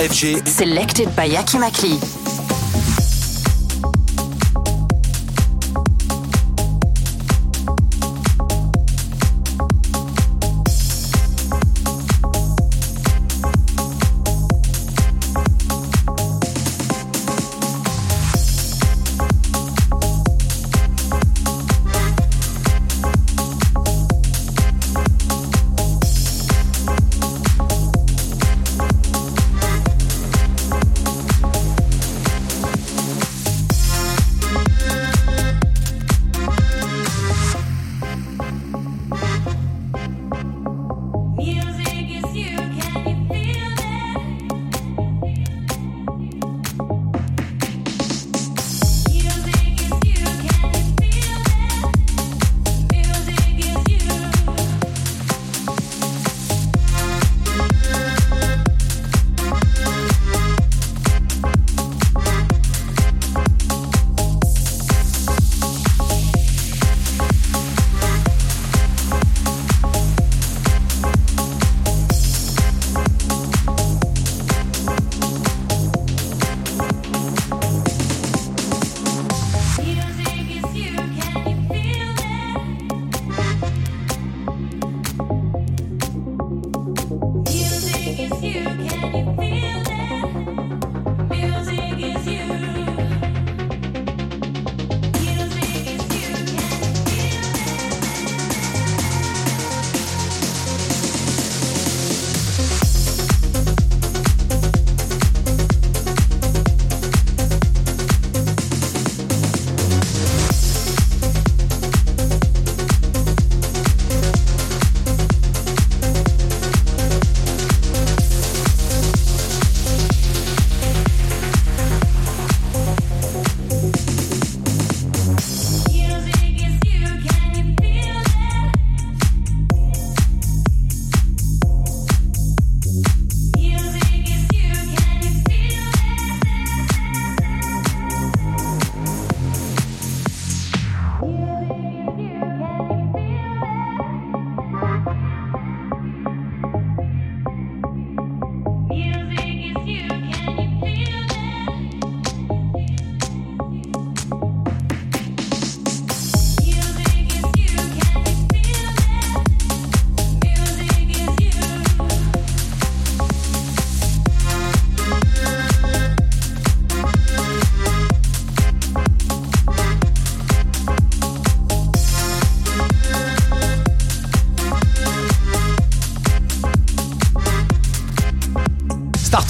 FG. 0.00 0.46
Selected 0.46 1.14
by 1.14 1.28
Yaki 1.28 1.58
Makli. 1.58 2.19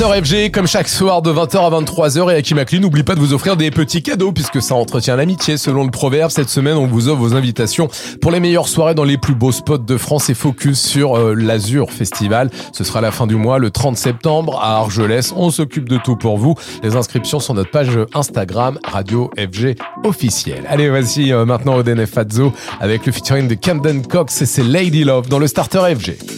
Starter 0.01 0.23
FG, 0.23 0.51
comme 0.51 0.67
chaque 0.67 0.89
soir 0.89 1.21
de 1.21 1.31
20h 1.31 1.59
à 1.59 1.79
23h. 1.79 2.33
Et 2.33 2.37
Aki 2.37 2.55
Makli, 2.55 2.81
n'oublie 2.81 3.03
pas 3.03 3.15
de 3.15 3.21
vous 3.21 3.35
offrir 3.35 3.59
des 3.59 3.71
petits 3.71 4.03
cadeaux 4.03 4.33
puisque 4.33 4.63
ça 4.63 4.75
entretient 4.75 5.15
l'amitié. 5.15 5.59
Selon 5.59 5.85
le 5.85 5.91
proverbe, 5.91 6.31
cette 6.31 6.49
semaine, 6.49 6.79
on 6.79 6.87
vous 6.87 7.09
offre 7.09 7.21
vos 7.21 7.35
invitations 7.35 7.87
pour 8.23 8.31
les 8.31 8.41
meilleures 8.41 8.69
soirées 8.69 8.95
dans 8.95 9.05
les 9.05 9.19
plus 9.19 9.35
beaux 9.35 9.53
spots 9.53 9.77
de 9.77 9.99
France 9.99 10.31
et 10.31 10.35
focus 10.35 10.81
sur 10.81 11.19
euh, 11.19 11.35
l'Azur 11.35 11.93
Festival. 11.93 12.49
Ce 12.73 12.83
sera 12.83 13.03
la 13.03 13.11
fin 13.11 13.27
du 13.27 13.35
mois, 13.35 13.59
le 13.59 13.71
30 13.71 13.99
septembre 13.99 14.59
à 14.63 14.77
Argelès. 14.77 15.35
On 15.37 15.51
s'occupe 15.51 15.87
de 15.87 15.99
tout 15.99 16.17
pour 16.17 16.39
vous. 16.39 16.55
Les 16.83 16.97
inscriptions 16.97 17.39
sur 17.39 17.53
notre 17.53 17.71
page 17.71 17.91
Instagram 18.15 18.79
Radio 18.83 19.31
FG 19.37 19.75
officielle. 20.05 20.65
Allez, 20.67 20.89
voici 20.89 21.31
euh, 21.31 21.45
maintenant 21.45 21.77
Oden 21.77 22.07
Fazzo 22.07 22.55
avec 22.81 23.05
le 23.05 23.13
featuring 23.13 23.49
de 23.49 23.55
Camden 23.55 24.07
Cox 24.07 24.41
et 24.41 24.47
c'est 24.47 24.65
Lady 24.65 25.05
Love 25.05 25.29
dans 25.29 25.39
le 25.39 25.47
Starter 25.47 25.95
FG. 25.95 26.30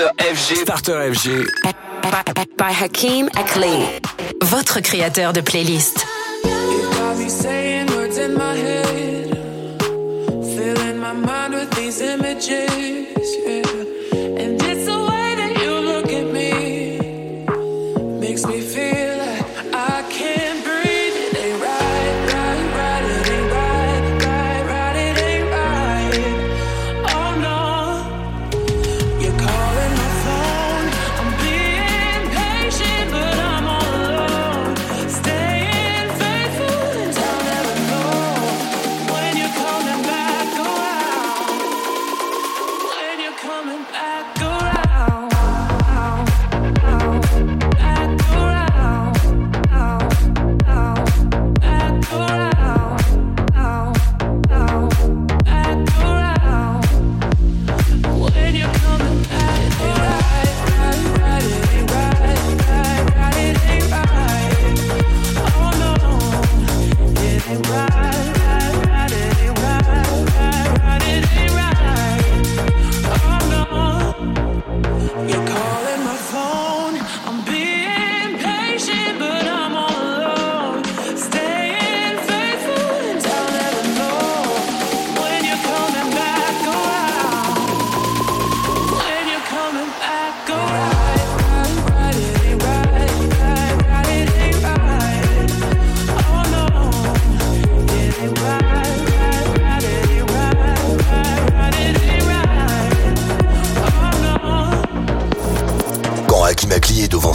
Starter 0.00 0.34
FG. 0.34 0.56
Starter 0.62 1.12
FG. 1.12 1.26
By 2.56 2.72
Hakim 2.72 3.28
Akli. 3.36 4.00
Votre 4.40 4.80
créateur 4.80 5.34
de 5.34 5.42
playlist. 5.42 6.09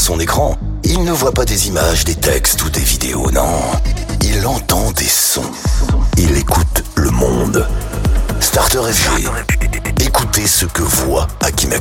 Son 0.05 0.19
écran, 0.19 0.55
il 0.83 1.03
ne 1.03 1.11
voit 1.11 1.31
pas 1.31 1.45
des 1.45 1.67
images, 1.67 2.05
des 2.05 2.13
textes 2.13 2.63
ou 2.63 2.69
des 2.69 2.79
vidéos, 2.79 3.31
non. 3.31 3.59
Il 4.21 4.45
entend 4.45 4.91
des 4.91 5.07
sons. 5.07 5.41
Il 6.19 6.37
écoute 6.37 6.83
le 6.93 7.09
monde. 7.09 7.67
Starter 8.39 8.81
FG. 8.83 9.27
Écoutez 9.99 10.45
ce 10.45 10.67
que 10.67 10.83
voit 10.83 11.25
Hakim 11.41 11.73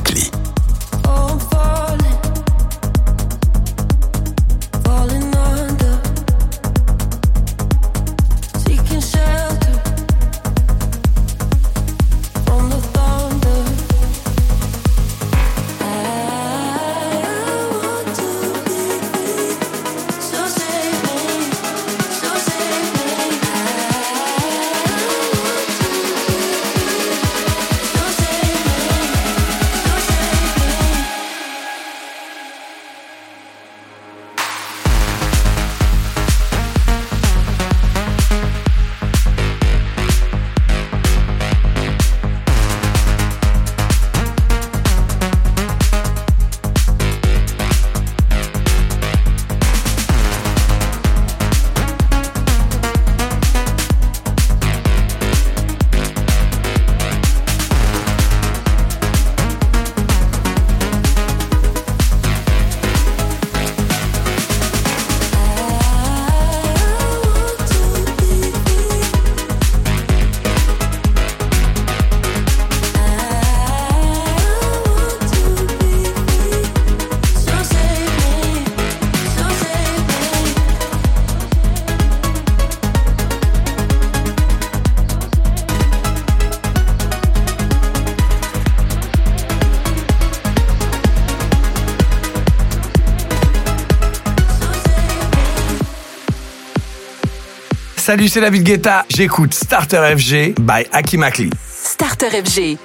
Salut, 98.05 98.29
c'est 98.29 98.39
David 98.39 98.61
Guetta. 98.61 99.03
J'écoute 99.09 99.55
Starter 99.55 100.15
FG 100.15 100.53
by 100.59 100.85
Aki 100.91 101.17
Makli. 101.17 101.49
Starter 101.67 102.29
FG. 102.29 102.77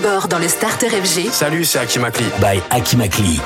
collabore 0.00 0.28
dans 0.28 0.38
le 0.38 0.48
Starter 0.48 0.88
FG. 0.88 1.30
Salut, 1.30 1.64
c'est 1.64 1.78
Akimakli. 1.78 2.26
Bye 2.40 2.62
Akimakli. 2.70 3.40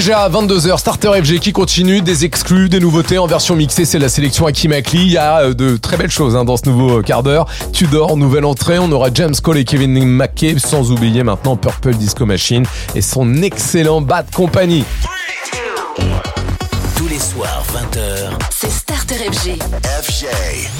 Déjà 0.00 0.30
22h, 0.30 0.78
Starter 0.78 1.10
FG 1.22 1.40
qui 1.40 1.52
continue, 1.52 2.00
des 2.00 2.24
exclus, 2.24 2.70
des 2.70 2.80
nouveautés 2.80 3.18
en 3.18 3.26
version 3.26 3.54
mixée, 3.54 3.84
c'est 3.84 3.98
la 3.98 4.08
sélection 4.08 4.46
Akimakli. 4.46 5.02
Il 5.02 5.12
y 5.12 5.18
a 5.18 5.40
euh, 5.40 5.52
de 5.52 5.76
très 5.76 5.98
belles 5.98 6.10
choses 6.10 6.36
hein, 6.36 6.46
dans 6.46 6.56
ce 6.56 6.66
nouveau 6.70 7.00
euh, 7.00 7.02
quart 7.02 7.22
d'heure. 7.22 7.44
Tudor, 7.74 8.16
nouvelle 8.16 8.46
entrée, 8.46 8.78
on 8.78 8.90
aura 8.92 9.10
James 9.12 9.34
Cole 9.42 9.58
et 9.58 9.64
Kevin 9.64 9.92
McKay, 10.06 10.58
sans 10.58 10.90
oublier 10.90 11.22
maintenant 11.22 11.54
Purple 11.54 11.92
Disco 11.96 12.24
Machine 12.24 12.64
et 12.94 13.02
son 13.02 13.42
excellent 13.42 14.00
Bad 14.00 14.24
Company. 14.34 14.84
Tous 16.96 17.06
les 17.06 17.18
soirs, 17.18 17.62
20h. 17.74 18.30
C'est 18.48 18.70
Starter 18.70 19.16
FG. 19.16 19.58
FG. 20.02 20.79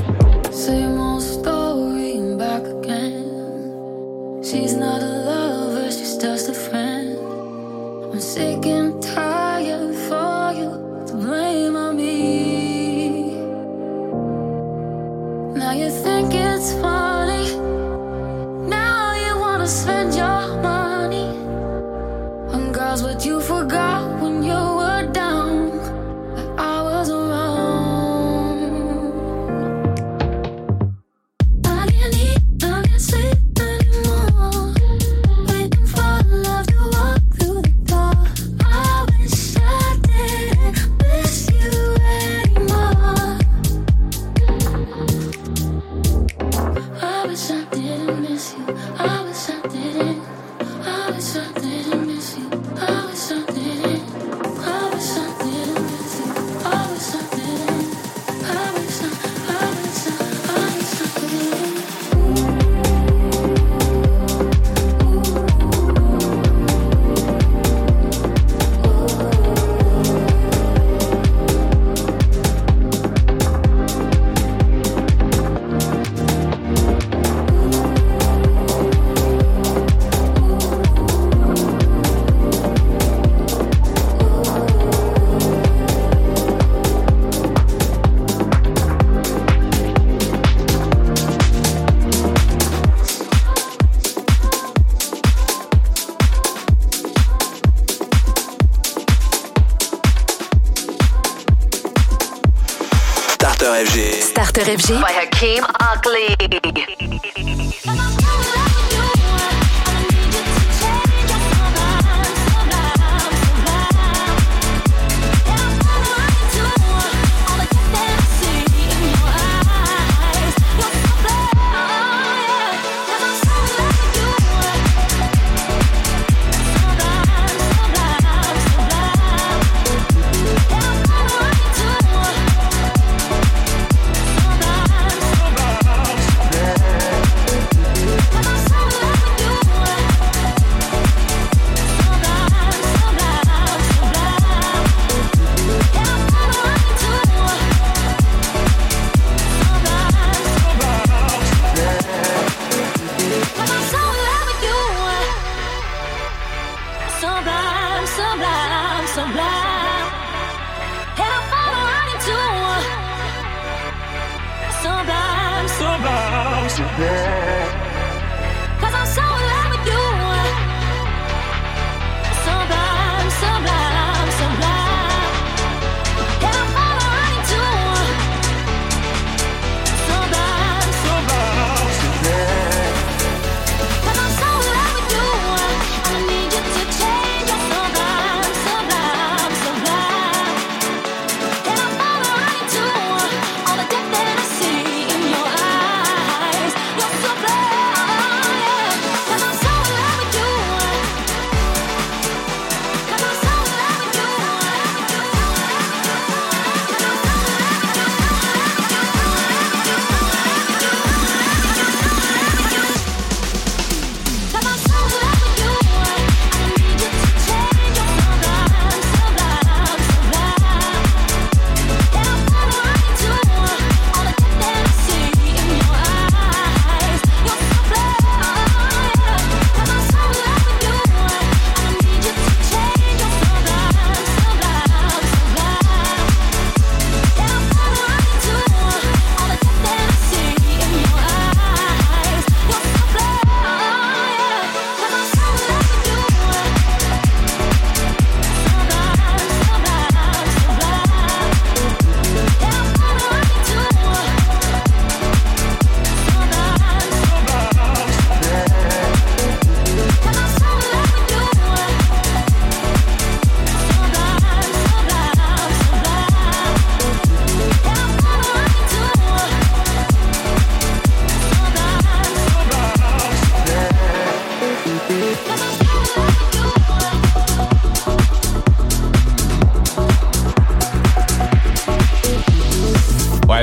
After 104.53 104.69
FG 104.69 105.01
by 105.01 105.13
Hakeem 105.13 105.63
Ugly. 105.79 106.40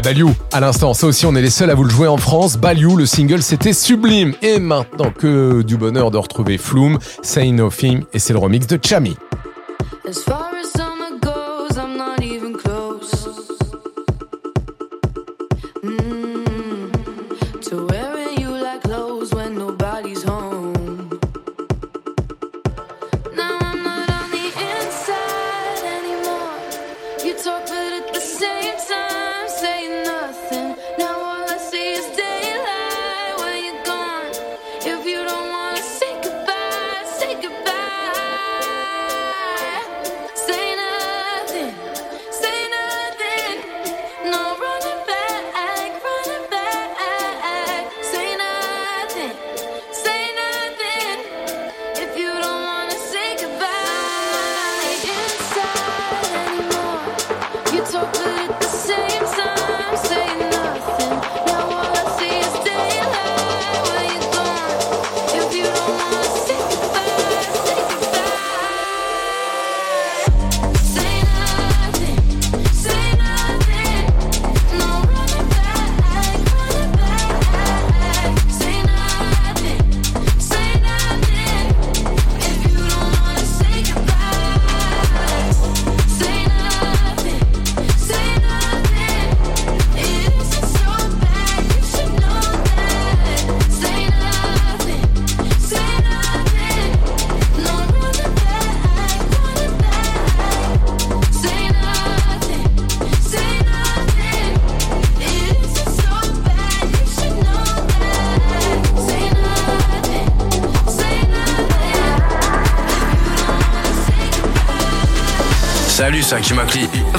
Baliou. 0.08 0.32
À 0.52 0.60
l'instant, 0.60 0.94
ça 0.94 1.06
aussi, 1.06 1.26
on 1.26 1.34
est 1.34 1.42
les 1.42 1.50
seuls 1.50 1.68
à 1.68 1.74
vous 1.74 1.84
le 1.84 1.90
jouer 1.90 2.08
en 2.08 2.16
France. 2.16 2.56
Baliou, 2.56 2.96
le 2.96 3.04
single, 3.04 3.42
c'était 3.42 3.74
sublime. 3.74 4.32
Et 4.40 4.58
maintenant 4.58 5.10
que 5.10 5.60
du 5.60 5.76
bonheur 5.76 6.10
de 6.10 6.16
retrouver 6.16 6.56
Flume, 6.56 6.98
Say 7.20 7.50
Nothing, 7.50 8.04
et 8.14 8.18
c'est 8.18 8.32
le 8.32 8.38
remix 8.38 8.66
de 8.66 8.78
Chami. 8.82 9.18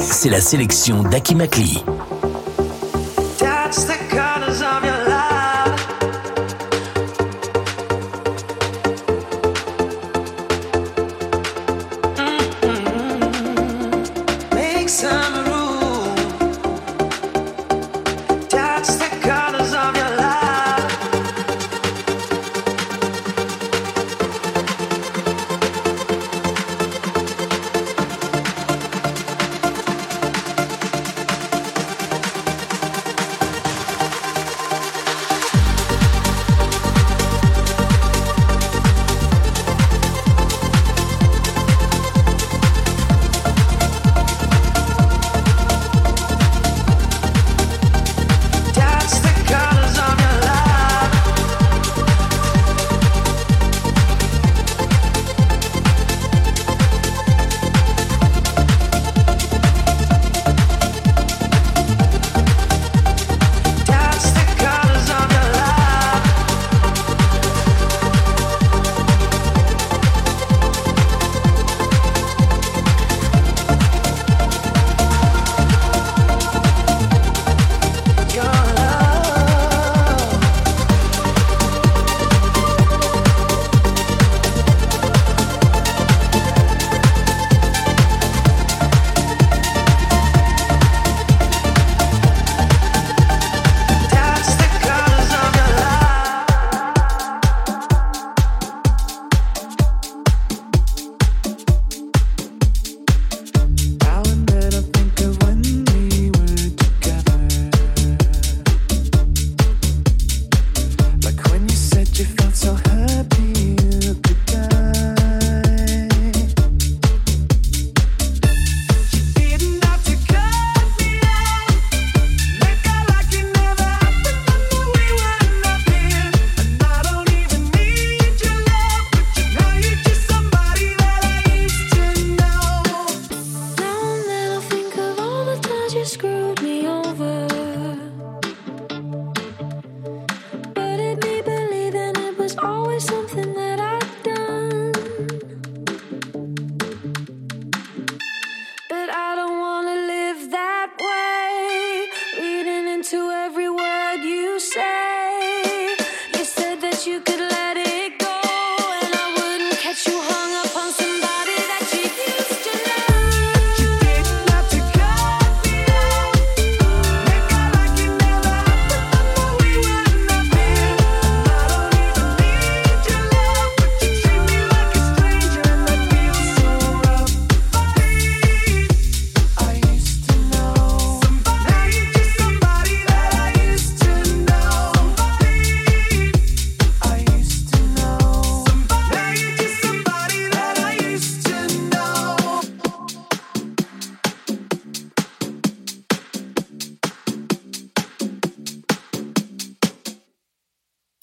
C'est 0.00 0.30
la 0.30 0.40
sélection 0.40 1.04
d'Aki 1.04 1.36
Makli. 1.36 1.84